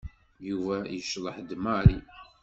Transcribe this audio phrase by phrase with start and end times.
[0.47, 1.99] Yuba yecḍeḥ d Mary.